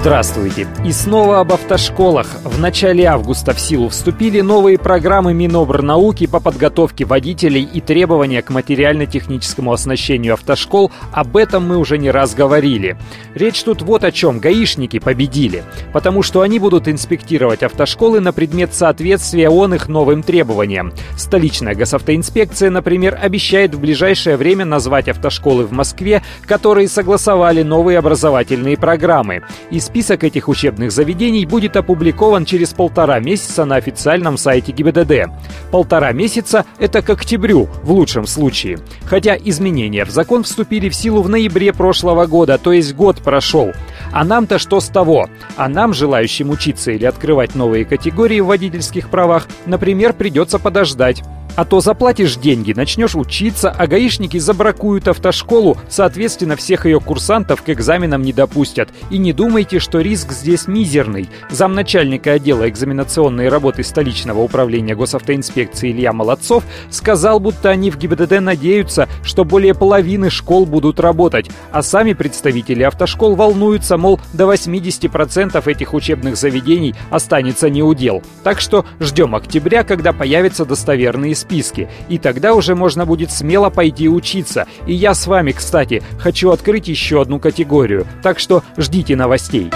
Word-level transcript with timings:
Здравствуйте! 0.00 0.68
И 0.84 0.92
снова 0.92 1.40
об 1.40 1.52
автошколах. 1.52 2.28
В 2.44 2.60
начале 2.60 3.04
августа 3.06 3.52
в 3.52 3.58
силу 3.58 3.88
вступили 3.88 4.40
новые 4.42 4.78
программы 4.78 5.34
Минобрнауки 5.34 6.28
по 6.28 6.38
подготовке 6.38 7.04
водителей 7.04 7.64
и 7.64 7.80
требования 7.80 8.40
к 8.42 8.50
материально-техническому 8.50 9.72
оснащению 9.72 10.34
автошкол. 10.34 10.92
Об 11.10 11.36
этом 11.36 11.66
мы 11.66 11.78
уже 11.78 11.98
не 11.98 12.12
раз 12.12 12.36
говорили. 12.36 12.96
Речь 13.34 13.64
тут 13.64 13.82
вот 13.82 14.04
о 14.04 14.12
чем. 14.12 14.38
Гаишники 14.38 15.00
победили. 15.00 15.64
Потому 15.92 16.22
что 16.22 16.42
они 16.42 16.60
будут 16.60 16.86
инспектировать 16.86 17.64
автошколы 17.64 18.20
на 18.20 18.32
предмет 18.32 18.72
соответствия 18.74 19.50
он 19.50 19.74
их 19.74 19.88
новым 19.88 20.22
требованиям. 20.22 20.92
Столичная 21.16 21.74
госавтоинспекция, 21.74 22.70
например, 22.70 23.18
обещает 23.20 23.74
в 23.74 23.80
ближайшее 23.80 24.36
время 24.36 24.64
назвать 24.64 25.08
автошколы 25.08 25.64
в 25.64 25.72
Москве, 25.72 26.22
которые 26.46 26.86
согласовали 26.86 27.64
новые 27.64 27.98
образовательные 27.98 28.76
программы. 28.76 29.42
И 29.72 29.87
список 29.88 30.22
этих 30.22 30.50
учебных 30.50 30.92
заведений 30.92 31.46
будет 31.46 31.74
опубликован 31.74 32.44
через 32.44 32.74
полтора 32.74 33.20
месяца 33.20 33.64
на 33.64 33.76
официальном 33.76 34.36
сайте 34.36 34.70
ГИБДД. 34.72 35.30
Полтора 35.70 36.12
месяца– 36.12 36.66
это 36.78 37.00
к 37.00 37.08
октябрю, 37.08 37.70
в 37.82 37.90
лучшем 37.90 38.26
случае. 38.26 38.80
Хотя 39.06 39.34
изменения 39.34 40.04
в 40.04 40.10
закон 40.10 40.42
вступили 40.42 40.90
в 40.90 40.94
силу 40.94 41.22
в 41.22 41.30
ноябре 41.30 41.72
прошлого 41.72 42.26
года, 42.26 42.58
то 42.58 42.72
есть 42.72 42.94
год 42.94 43.22
прошел. 43.22 43.72
А 44.12 44.24
нам-то 44.24 44.58
что 44.58 44.80
с 44.80 44.88
того? 44.88 45.30
А 45.56 45.68
нам, 45.70 45.94
желающим 45.94 46.50
учиться 46.50 46.90
или 46.90 47.06
открывать 47.06 47.54
новые 47.54 47.86
категории 47.86 48.40
в 48.40 48.46
водительских 48.46 49.08
правах, 49.08 49.48
например, 49.64 50.12
придется 50.12 50.58
подождать. 50.58 51.22
А 51.56 51.64
то 51.64 51.80
заплатишь 51.80 52.36
деньги, 52.36 52.72
начнешь 52.72 53.16
учиться, 53.16 53.70
а 53.70 53.86
гаишники 53.86 54.38
забракуют 54.38 55.08
автошколу, 55.08 55.76
соответственно, 55.88 56.56
всех 56.56 56.86
ее 56.86 57.00
курсантов 57.00 57.62
к 57.62 57.70
экзаменам 57.70 58.22
не 58.22 58.32
допустят. 58.32 58.90
И 59.10 59.18
не 59.18 59.32
думайте, 59.32 59.78
что 59.78 60.00
риск 60.00 60.32
здесь 60.32 60.68
мизерный. 60.68 61.28
Замначальника 61.50 62.32
отдела 62.32 62.68
экзаменационной 62.68 63.48
работы 63.48 63.82
столичного 63.82 64.40
управления 64.40 64.94
госавтоинспекции 64.94 65.90
Илья 65.90 66.12
Молодцов 66.12 66.64
сказал, 66.90 67.40
будто 67.40 67.70
они 67.70 67.90
в 67.90 67.98
ГИБДД 67.98 68.40
надеются, 68.40 69.08
что 69.22 69.44
более 69.44 69.74
половины 69.74 70.30
школ 70.30 70.66
будут 70.66 71.00
работать, 71.00 71.50
а 71.72 71.82
сами 71.82 72.12
представители 72.12 72.82
автошкол 72.82 73.34
волнуются, 73.34 73.96
мол, 73.96 74.20
до 74.32 74.52
80% 74.52 75.68
этих 75.68 75.94
учебных 75.94 76.36
заведений 76.36 76.94
останется 77.10 77.70
неудел. 77.70 78.22
Так 78.44 78.60
что 78.60 78.84
ждем 79.00 79.34
октября, 79.34 79.84
когда 79.84 80.12
появятся 80.12 80.64
достоверные 80.64 81.34
списки 81.38 81.88
и 82.08 82.18
тогда 82.18 82.54
уже 82.54 82.74
можно 82.74 83.06
будет 83.06 83.30
смело 83.30 83.70
пойти 83.70 84.08
учиться. 84.08 84.66
И 84.86 84.94
я 84.94 85.14
с 85.14 85.26
вами, 85.26 85.52
кстати, 85.52 86.02
хочу 86.18 86.50
открыть 86.50 86.88
еще 86.88 87.20
одну 87.20 87.38
категорию, 87.38 88.06
так 88.22 88.38
что 88.38 88.62
ждите 88.76 89.16
новостей. 89.16 89.70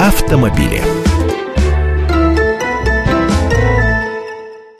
Автомобили. 0.00 1.05